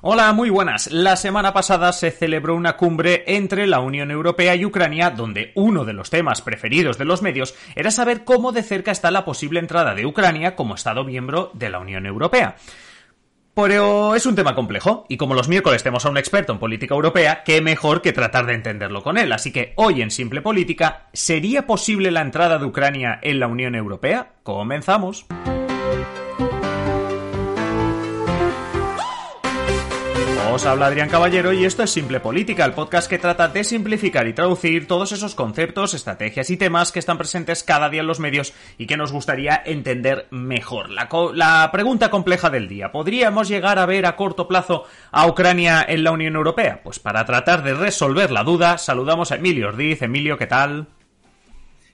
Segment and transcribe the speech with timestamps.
[0.00, 0.92] Hola, muy buenas.
[0.92, 5.84] La semana pasada se celebró una cumbre entre la Unión Europea y Ucrania donde uno
[5.84, 9.58] de los temas preferidos de los medios era saber cómo de cerca está la posible
[9.58, 12.54] entrada de Ucrania como Estado miembro de la Unión Europea.
[13.54, 16.94] Pero es un tema complejo, y como los miércoles tenemos a un experto en política
[16.94, 19.32] europea, qué mejor que tratar de entenderlo con él.
[19.32, 23.74] Así que hoy en Simple Política, ¿sería posible la entrada de Ucrania en la Unión
[23.74, 24.34] Europea?
[24.44, 25.26] Comenzamos.
[30.58, 34.26] Os habla Adrián Caballero y esto es Simple Política, el podcast que trata de simplificar
[34.26, 38.18] y traducir todos esos conceptos, estrategias y temas que están presentes cada día en los
[38.18, 40.90] medios y que nos gustaría entender mejor.
[40.90, 44.82] La, la pregunta compleja del día, ¿podríamos llegar a ver a corto plazo
[45.12, 46.80] a Ucrania en la Unión Europea?
[46.82, 50.02] Pues para tratar de resolver la duda, saludamos a Emilio Ordiz.
[50.02, 50.88] Emilio, ¿qué tal?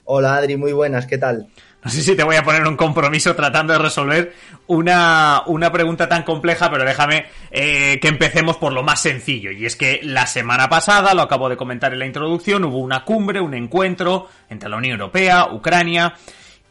[0.05, 1.49] Hola Adri, muy buenas, ¿qué tal?
[1.85, 4.33] No sé si te voy a poner un compromiso tratando de resolver
[4.69, 9.51] una, una pregunta tan compleja, pero déjame eh, que empecemos por lo más sencillo.
[9.51, 13.05] Y es que la semana pasada, lo acabo de comentar en la introducción, hubo una
[13.05, 16.15] cumbre, un encuentro entre la Unión Europea, Ucrania,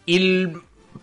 [0.07, 0.47] y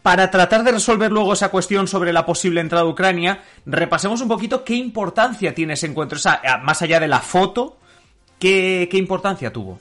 [0.02, 4.28] para tratar de resolver luego esa cuestión sobre la posible entrada de Ucrania, repasemos un
[4.28, 6.16] poquito qué importancia tiene ese encuentro.
[6.16, 7.76] O sea, más allá de la foto,
[8.40, 9.78] ¿qué, qué importancia tuvo?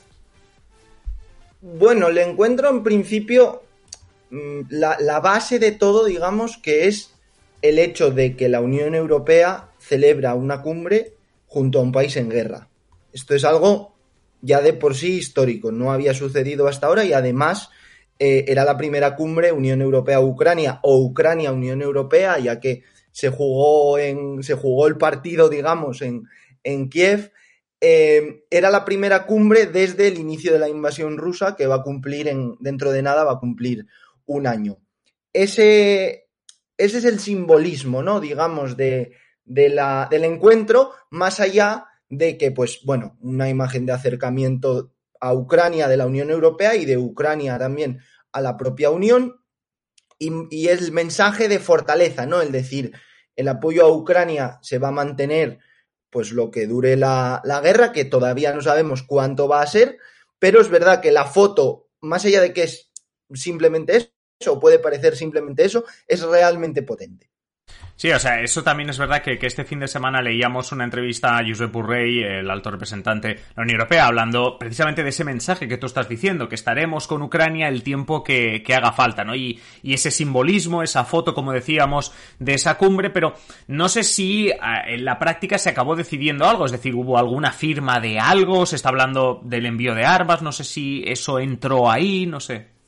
[1.62, 3.64] Bueno, el encuentro en principio
[4.32, 7.14] Mm, la, base de todo, digamos, que es
[7.62, 11.14] el hecho de que la Unión Europea celebra una cumbre
[11.48, 12.70] junto a un país en guerra.
[13.12, 13.96] Esto es algo
[14.42, 17.70] ya de por sí histórico, no había sucedido hasta ahora y además
[18.20, 24.44] eh, era la primera cumbre Unión Europea-Ucrania o Ucrania-Unión Europea, ya que se jugó, en,
[24.44, 26.24] se jugó el partido, digamos, en,
[26.64, 27.32] en Kiev.
[27.82, 31.84] Eh, era la primera cumbre desde el inicio de la invasión rusa que va a
[31.84, 33.88] cumplir en, dentro de nada, va a cumplir
[34.30, 34.78] un año.
[35.34, 36.30] Ese,
[36.78, 38.20] ese es el simbolismo, ¿no?
[38.20, 44.94] Digamos, de, la, del encuentro, más allá de que, pues, bueno, una imagen de acercamiento
[45.20, 48.00] a Ucrania de la Unión Europea y de Ucrania también
[48.32, 49.42] a la propia Unión,
[50.20, 52.42] y, y el mensaje de fortaleza, ¿no?
[52.42, 52.92] El decir,
[53.36, 55.60] el apoyo a Ucrania se va a mantener,
[56.12, 59.98] pues, lo que dure la, la guerra, que todavía no sabemos cuánto va a ser,
[60.38, 62.92] pero es verdad que la foto, más allá de que es
[63.34, 64.14] simplemente
[64.48, 67.30] o puede parecer simplemente eso, es realmente potente.
[68.00, 71.38] Sí, o sea, eso también es verdad que, este fin de semana leíamos una entrevista
[71.38, 75.68] a Josep Burrell, el alto representante de la Unión Europea, hablando precisamente de ese mensaje
[75.68, 79.36] que tú estás diciendo, que estaremos con Ucrania el tiempo que, haga falta, ¿no?
[79.36, 83.34] Y, ese simbolismo, esa foto, como decíamos, de esa cumbre, pero
[83.68, 87.52] no sé si ah, en la práctica se acabó decidiendo algo, es decir, hubo alguna
[87.52, 91.92] firma de algo, se está hablando del envío de armas, no sé si eso entró
[91.92, 92.79] ahí, no sé.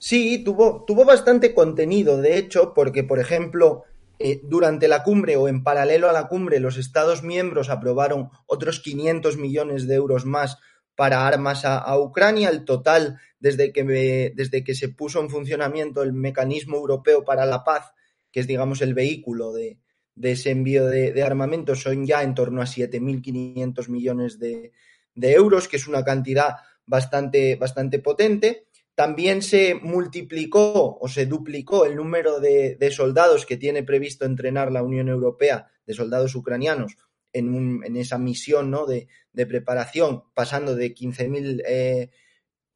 [0.00, 3.84] Sí, tuvo, tuvo bastante contenido, de hecho, porque, por ejemplo,
[4.18, 8.80] eh, durante la cumbre o en paralelo a la cumbre, los Estados miembros aprobaron otros
[8.80, 10.56] 500 millones de euros más
[10.94, 12.48] para armas a, Ucrania.
[12.48, 17.62] El total, desde que, desde que se puso en funcionamiento el mecanismo europeo para la
[17.62, 17.92] paz,
[18.32, 19.80] que es, digamos, el vehículo de,
[20.22, 24.72] ese envío de, armamento, son ya en torno a 7.500 millones de,
[25.14, 26.56] de euros, que es una cantidad
[26.86, 28.69] bastante, bastante potente.
[29.00, 34.82] También se multiplicó o se duplicó el número de, soldados que tiene previsto entrenar la
[34.82, 36.98] Unión Europea, de soldados ucranianos,
[37.32, 38.84] en, esa misión ¿no?
[38.84, 39.08] de,
[39.46, 42.10] preparación, pasando de 15.000 eh,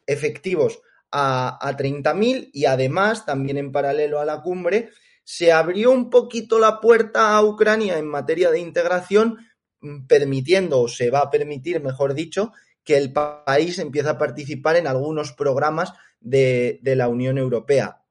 [0.07, 0.81] efectivos
[1.11, 4.89] a, a 30.000 y además, también en paralelo a la cumbre,
[5.25, 9.47] se abrió un poquito la puerta a Ucrania en materia de integración,
[9.81, 12.51] mm, permitiendo, o se va a permitir, mejor dicho,
[12.85, 18.03] que el país empiece a participar en algunos programas de, la Unión Europea.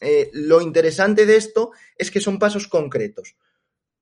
[0.00, 3.36] Eh, lo interesante de esto es que son pasos concretos.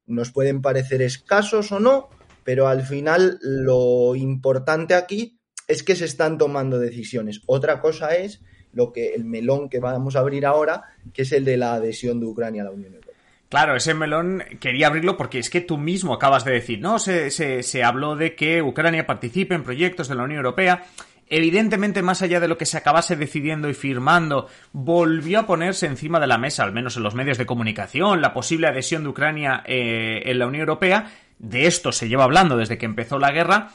[0.06, 2.10] Nos pueden parecer escasos o no,
[2.44, 7.42] pero al final lo importante aquí es que se están tomando decisiones.
[7.46, 8.40] Otra cosa es
[8.72, 12.20] lo que el melón que vamos a abrir ahora, que es el de la adhesión
[12.20, 13.05] de Ucrania a la Unión Europea.
[13.48, 17.30] Claro, ese melón quería abrirlo porque es que tú mismo acabas de decir, no, se,
[17.30, 20.84] se, se habló de que Ucrania participe en proyectos de la Unión Europea
[21.28, 26.20] Evidentemente, más allá de lo que se acabase decidiendo y firmando, volvió a ponerse encima
[26.20, 29.62] de la mesa, al menos en los medios de comunicación, la posible adhesión de Ucrania
[29.66, 31.10] eh, en la Unión Europea.
[31.38, 33.72] De esto se lleva hablando desde que empezó la guerra.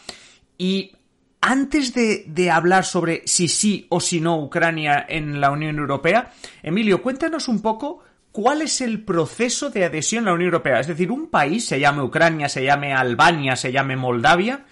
[0.57, 0.95] Y
[1.41, 6.31] antes de, de, hablar sobre si sí o si no Ucrania en la Unión Europea,
[6.63, 8.01] Emilio, cuéntanos un poco
[8.31, 10.79] cuál es el proceso de adhesión a la Unión Europea.
[10.79, 14.65] Es decir, un país, se llame Ucrania, se llame Albania, se llame Moldavia,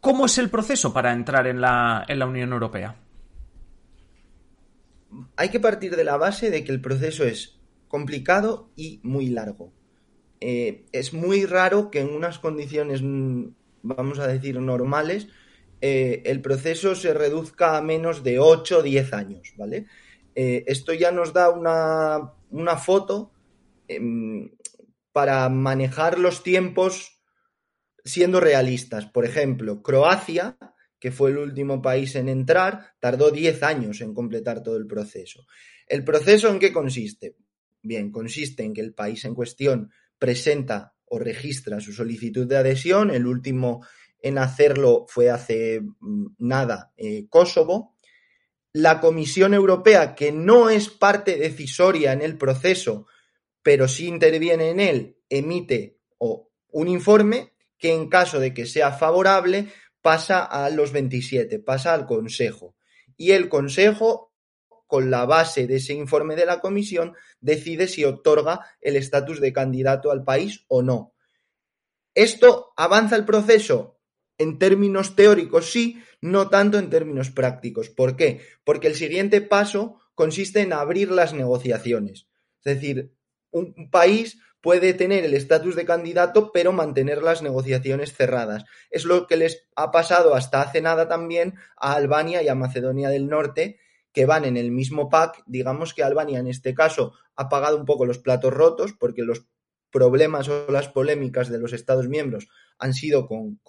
[0.00, 2.96] ¿Cómo es el proceso para entrar en la, Unión Europea?
[5.36, 7.58] Hay que partir de la base de que el proceso es
[7.88, 9.72] complicado y muy largo.
[10.40, 13.46] eh, es muy raro que en unas condiciones, mm,
[13.82, 15.26] vamos a decir, normales,
[15.80, 19.86] eh, el proceso se reduzca a menos de 8 o 10 años, ¿vale?
[20.40, 23.32] Eh, esto ya nos da una, una foto
[23.88, 24.52] em,
[25.10, 27.24] para manejar los tiempos
[28.04, 29.06] siendo realistas.
[29.06, 30.56] Por ejemplo, Croacia,
[31.00, 35.44] que fue el último país en entrar, tardó 10 años en completar todo el proceso.
[35.88, 37.34] ¿El proceso en qué consiste?
[37.82, 43.10] Bien, consiste en que el país en cuestión presenta o registra su solicitud de adhesión.
[43.10, 43.84] El último
[44.22, 47.97] en hacerlo fue hace mm, nada eh, Kosovo.
[48.78, 53.08] La Comisión Europea, que no es parte decisoria en el proceso,
[53.60, 59.66] pero sí interviene en él, emite un informe que en caso de que sea favorable
[60.00, 62.76] pasa a los 27, pasa al Consejo.
[63.16, 64.32] Y el Consejo,
[64.86, 69.52] con la base de ese informe de la Comisión, decide si otorga el estatus de
[69.52, 71.16] candidato al país o no.
[72.14, 73.98] ¿Esto avanza el proceso?
[74.38, 77.90] En términos teóricos sí, no tanto en términos prácticos.
[77.90, 78.40] ¿Por qué?
[78.64, 82.28] Porque el siguiente paso consiste en abrir las negociaciones.
[82.64, 83.12] Es decir,
[83.50, 88.64] un país puede tener el estatus de candidato, pero mantener las negociaciones cerradas.
[88.90, 93.08] Es lo que les ha pasado hasta hace nada también a Albania y a Macedonia
[93.08, 93.78] del Norte,
[94.12, 95.42] que van en el mismo pack.
[95.46, 99.46] Digamos que Albania en este caso ha pagado un poco los platos rotos, porque los
[99.90, 102.48] problemas o las polémicas de los Estados miembros
[102.78, 103.60] han sido con,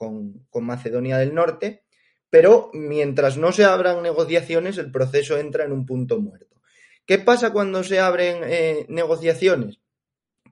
[0.53, 1.83] Macedonia del Norte,
[2.29, 6.61] pero mientras no se abran negociaciones, el proceso entra en un punto muerto.
[7.05, 9.79] ¿Qué pasa cuando se abren eh, negociaciones?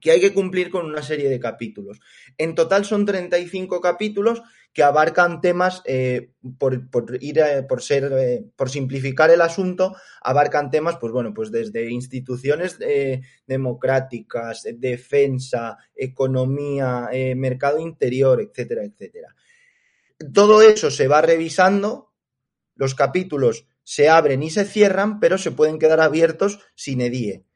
[0.00, 1.98] que hay que cumplir con una serie de capítulos.
[2.36, 4.42] En total son 35 capítulos
[4.72, 6.86] que abarcan temas, eh, por,
[7.20, 12.78] ir, eh, por ser, por simplificar el asunto, abarcan temas, pues bueno, pues desde instituciones
[13.44, 19.34] democráticas, defensa, economía, mercado interior, etcétera, etcétera.
[20.32, 22.12] Todo eso se va revisando,
[22.74, 27.46] los capítulos se abren y se cierran, pero se pueden quedar abiertos sin edie.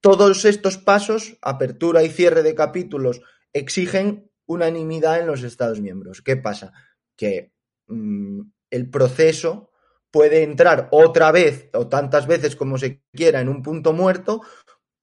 [0.00, 6.22] Todos estos pasos, apertura y cierre de capítulos, exigen unanimidad en los Estados miembros.
[6.22, 6.72] ¿Qué pasa?
[7.16, 7.52] Que
[7.88, 9.70] mm, el proceso
[10.10, 14.42] puede entrar otra vez o tantas veces como se quiera en un punto muerto,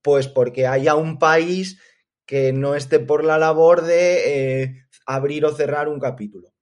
[0.01, 1.79] pues porque haya un país
[2.25, 6.54] que no esté por la labor de eh, abrir o cerrar un capítulo.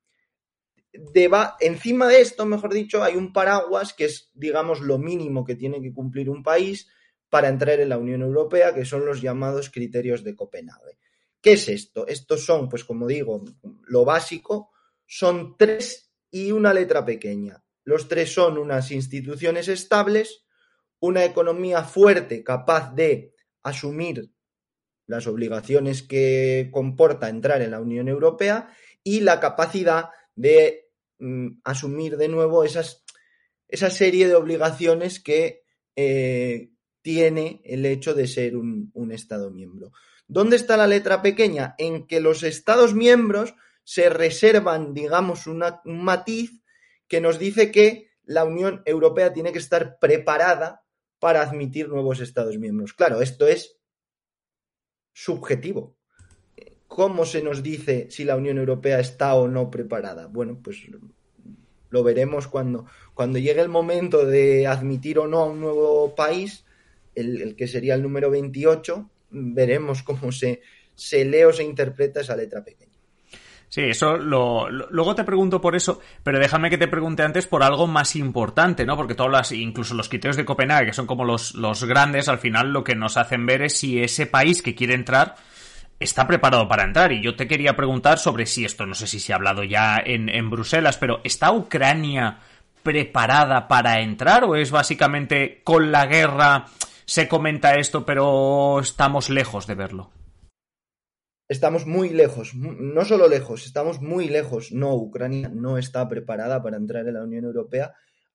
[1.60, 5.82] Encima de esto, mejor dicho, hay un paraguas que es, digamos, lo mínimo que tiene
[5.82, 6.88] que cumplir un país,
[7.34, 11.00] para entrar en la Unión Europea, que son los llamados criterios de Copenhague.
[11.42, 12.06] ¿Qué es esto?
[12.06, 13.44] Estos son, pues como digo,
[13.88, 14.70] lo básico,
[15.08, 17.64] son tres y una letra pequeña.
[17.86, 20.46] Los tres son unas instituciones estables,
[21.00, 24.30] una economía fuerte capaz de asumir
[25.08, 28.70] las obligaciones que comporta entrar en la Unión Europea
[29.04, 30.83] y la capacidad de
[31.24, 33.04] mm, asumir de nuevo esas,
[33.68, 35.64] esa serie de obligaciones que
[35.96, 36.70] eh,
[37.02, 39.92] tiene el hecho de ser un, Estado miembro.
[40.28, 41.76] ¿Dónde está la letra pequeña?
[41.78, 43.54] En que los Estados miembros
[43.84, 46.52] se reservan, digamos, un matiz
[47.08, 50.84] que nos dice que la Unión Europea tiene que estar preparada
[51.20, 52.94] para admitir nuevos Estados miembros.
[52.94, 53.78] Claro, esto es
[55.14, 55.98] subjetivo.
[56.94, 60.28] ¿Cómo se nos dice si la Unión Europea está o no preparada?
[60.28, 60.78] Bueno, pues
[61.90, 62.86] lo veremos cuando,
[63.16, 66.66] cuando llegue el momento de admitir o no a un nuevo país
[67.16, 70.62] el, que sería el número 28, veremos cómo se,
[70.94, 72.92] se lee o se interpreta esa letra pequeña.
[73.70, 77.64] Sí, eso lo, luego te pregunto por eso, pero déjame que te pregunte antes por
[77.64, 78.96] algo más importante, ¿no?
[78.96, 82.38] Porque todas las, incluso los criterios de Copenhague, que son como los, los grandes, al
[82.38, 85.38] final lo que nos hacen ver es si ese país que quiere entrar
[86.04, 87.12] está preparado para entrar.
[87.12, 90.02] Y yo te quería preguntar sobre si esto, no sé si se ha hablado ya
[90.06, 92.40] en, Bruselas, pero ¿está Ucrania
[92.84, 96.66] preparada para entrar o es básicamente con la guerra?
[97.06, 100.12] se comenta esto, pero estamos lejos de verlo.
[101.50, 104.72] Estamos muy lejos, no solo lejos, estamos muy lejos.
[104.72, 107.94] No, Ucrania no está preparada para entrar en la Unión Europea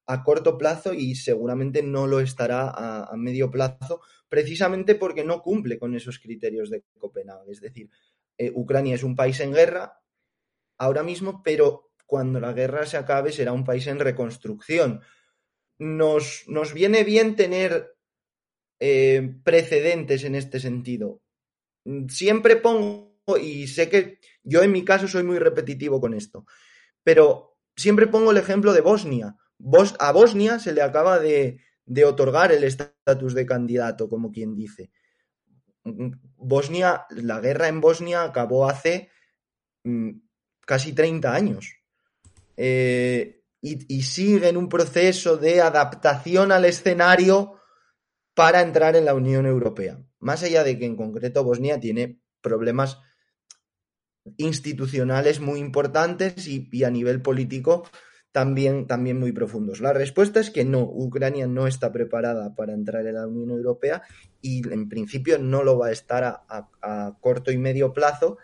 [0.09, 4.01] a corto plazo y seguramente no lo estará a, medio plazo,
[4.31, 7.53] precisamente porque no cumple con esos criterios de Copenhague.
[7.53, 7.91] Es decir,
[8.39, 10.01] eh, Ucrania es un país en guerra
[10.79, 15.03] ahora mismo, pero cuando la guerra se acabe será un país en reconstrucción.
[15.79, 17.95] Nos, nos viene bien tener
[18.81, 21.21] eh, precedentes en este sentido.
[22.09, 26.47] Siempre pongo, y sé que yo en mi caso soy muy repetitivo con esto,
[27.03, 29.37] pero siempre pongo el ejemplo de Bosnia.
[29.99, 31.61] A Bosnia se le acaba de,
[32.07, 34.91] otorgar el estatus de candidato, como quien dice.
[36.37, 39.11] Bosnia, la guerra en Bosnia acabó hace
[39.85, 40.11] mm,
[40.67, 41.75] casi 30 años.
[42.57, 47.61] Eh, y, y, sigue en un proceso de adaptación al escenario
[48.35, 49.99] para entrar en la Unión Europea.
[50.21, 52.99] Más allá de que en concreto Bosnia tiene problemas
[54.37, 57.89] institucionales muy importantes y a nivel político
[58.33, 59.81] también, también muy profundos.
[59.81, 64.03] La respuesta es que no, Ucrania no está preparada para entrar en la Unión Europea
[64.41, 68.39] y en principio no lo va a estar a, corto y medio plazo,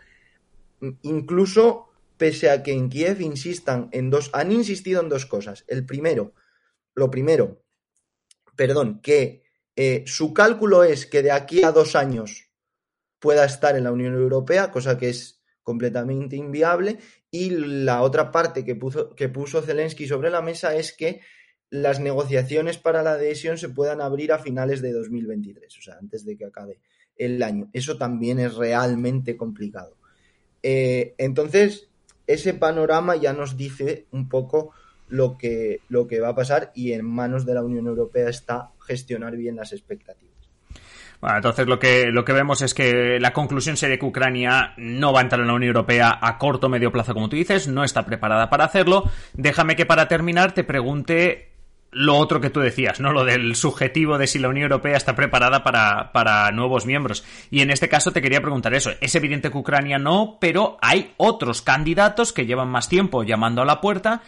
[1.03, 1.87] incluso
[2.17, 5.65] pese a que en Kiev insistan en dos, han insistido en dos cosas.
[5.67, 6.33] El primero,
[6.93, 7.61] lo primero,
[8.55, 9.43] perdón, que
[9.75, 12.49] eh, su cálculo es que de aquí a dos años
[13.19, 18.63] pueda estar en la Unión Europea, cosa que es completamente inviable, y la otra parte
[18.63, 21.19] que puso, que puso Zelensky sobre la mesa es que
[21.69, 26.23] las negociaciones para la adhesión se puedan abrir a finales de 2023, o sea, antes
[26.23, 26.79] de que acabe
[27.17, 27.69] el año.
[27.73, 29.97] Eso también es realmente complicado.
[30.61, 31.89] Eh, entonces,
[32.27, 34.71] ese panorama ya nos dice un poco
[35.07, 38.71] lo que, lo que va a pasar y en manos de la Unión Europea está
[38.79, 40.34] gestionar bien las expectativas.
[41.33, 45.19] Entonces lo que, lo que vemos es que la conclusión sería que Ucrania no va
[45.19, 47.83] a entrar en la Unión Europea a corto o medio plazo, como tú dices, no
[47.83, 49.09] está preparada para hacerlo.
[49.33, 51.55] Déjame que para terminar te pregunte
[51.95, 53.13] lo otro que tú decías, ¿no?
[53.13, 57.23] Lo del subjetivo de si la Unión Europea está preparada para, para, nuevos miembros.
[57.49, 58.91] Y en este caso te quería preguntar eso.
[58.99, 63.65] Es evidente que Ucrania no, pero hay otros candidatos que llevan más tiempo llamando a
[63.65, 64.21] la puerta.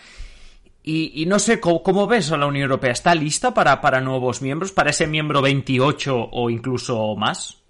[0.89, 2.93] Y, no sé, ¿cómo, ¿cómo, ves a la Unión Europea?
[2.93, 4.71] ¿Está lista para, para nuevos miembros?
[4.71, 7.61] ¿Para ese miembro 28 o incluso más?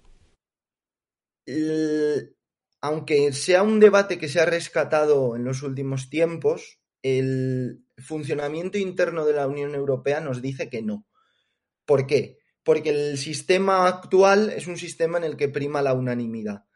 [1.44, 2.36] El,
[2.80, 9.24] aunque sea un debate que se ha rescatado en los últimos tiempos, el funcionamiento interno
[9.24, 11.04] de la Unión Europea nos dice que no.
[11.86, 12.38] ¿Por qué?
[12.62, 16.66] Porque el sistema actual es un sistema en el que prima la unanimidad.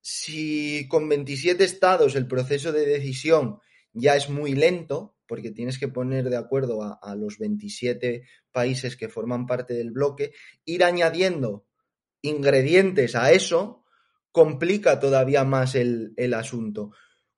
[0.00, 3.60] Si con 27 estados el proceso de decisión
[3.92, 9.08] ya es muy lento, porque tienes que poner de acuerdo a, los 27 países que
[9.08, 10.34] forman parte del bloque,
[10.66, 11.64] ir añadiendo
[12.20, 13.82] ingredientes a eso
[14.30, 16.90] complica todavía más el, el asunto.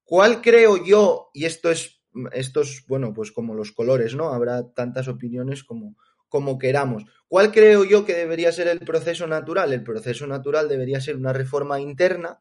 [0.03, 4.31] ¿Cuál creo yo, y esto es estos, bueno, pues como los colores, ¿no?
[4.31, 5.97] Habrá tantas opiniones como,
[6.29, 7.05] como queramos.
[7.29, 9.73] ¿Cuál creo yo que debería ser el proceso natural?
[9.73, 12.41] El proceso natural debería ser una reforma interna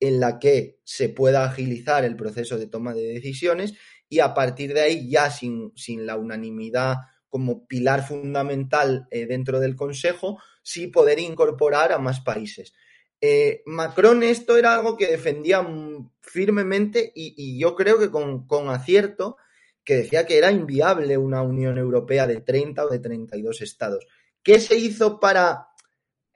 [0.00, 3.74] en la que se pueda agilizar el proceso de toma de decisiones
[4.08, 6.96] y a partir de ahí, ya sin, sin la unanimidad
[7.28, 12.72] como pilar fundamental eh, dentro del Consejo, sí poder incorporar a más países.
[13.20, 15.66] Eh, Macron esto era algo que defendía
[16.20, 19.36] firmemente y, yo creo que con, con, acierto,
[19.84, 24.06] que decía que era inviable una Unión Europea de 30 o de 32 estados.
[24.42, 25.68] ¿Qué se hizo para,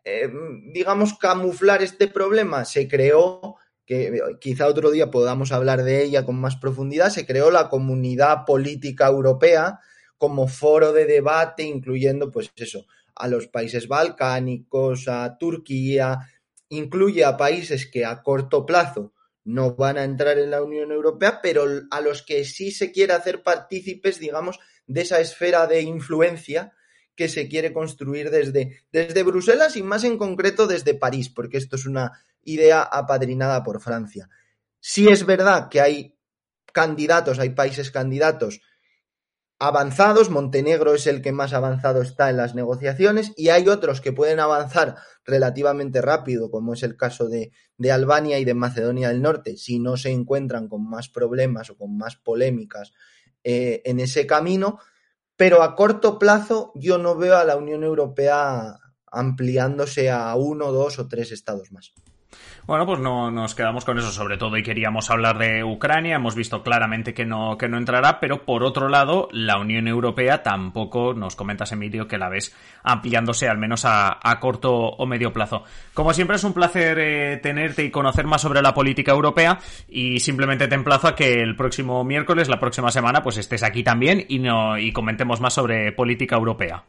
[0.05, 0.29] eh,
[0.73, 2.65] digamos, camuflar este problema?
[2.65, 3.57] Se creó,
[3.91, 8.45] que quizá otro día podamos hablar de ella con más profundidad, se creó la Comunidad
[8.47, 9.81] Política Europea
[10.17, 16.21] como foro de debate, incluyendo, pues eso, a los países balcánicos, a Turquía,
[16.69, 21.41] incluye a países que a corto plazo no van a entrar en la Unión Europea,
[21.43, 26.75] pero a los que sí se quiere hacer partícipes, digamos, de esa esfera de influencia
[27.17, 31.75] que se quiere construir desde, desde Bruselas y más en concreto desde París, porque esto
[31.75, 34.29] es una idea apadrinada por Francia.
[34.79, 36.19] Sí es verdad que hay
[36.73, 38.61] candidatos, hay países candidatos
[39.61, 44.11] avanzados, Montenegro es el que más avanzado está en las negociaciones y hay otros que
[44.11, 47.53] pueden avanzar relativamente rápido, como es el caso de,
[47.93, 51.97] Albania y de Macedonia del Norte, si no se encuentran con más problemas o con
[51.97, 52.93] más polémicas
[53.45, 54.79] eh, en ese camino,
[55.37, 58.79] pero a corto plazo yo no veo a la Unión Europea
[59.13, 61.93] ampliándose a uno, dos o tres estados más.
[62.67, 66.17] Bueno, pues no nos quedamos con eso sobre todo y queríamos hablar de Ucrania.
[66.17, 70.43] Hemos visto claramente que no, que no entrará, pero por otro lado, la Unión Europea
[70.43, 75.65] tampoco nos comentas, Emilio, que la ves ampliándose al menos a, corto o medio plazo.
[75.95, 79.59] Como siempre es un placer eh, tenerte y conocer más sobre la política europea
[79.89, 83.83] y simplemente te emplazo a que el próximo miércoles, la próxima semana, pues estés aquí
[83.83, 86.85] también y, no, y comentemos más sobre política europea.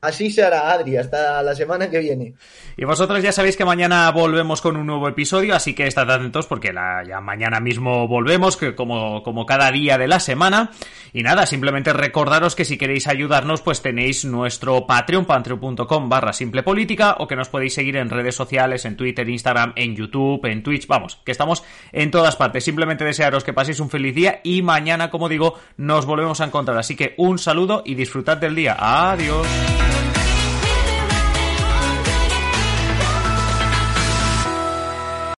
[0.00, 2.32] Así se hará, Adri, hasta la semana que viene.
[2.76, 6.46] Y vosotros ya sabéis que mañana volvemos con un nuevo episodio, así que estad atentos
[6.46, 10.70] porque la, ya mañana mismo volvemos, que como, como cada día de la semana.
[11.12, 16.62] Y nada, simplemente recordaros que si queréis ayudarnos, pues tenéis nuestro Patreon, patreon.com barra simple
[16.62, 20.62] política, o que nos podéis seguir en redes sociales, en Twitter, Instagram, en YouTube, en
[20.62, 22.64] Twitch, vamos, que estamos en todas partes.
[22.64, 26.78] Simplemente desearos que paséis un feliz día y mañana, como digo, nos volvemos a encontrar.
[26.78, 28.76] Así que un saludo y disfrutad del día.
[28.78, 29.89] Adiós.